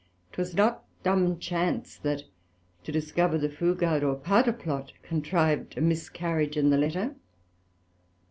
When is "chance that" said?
1.37-2.23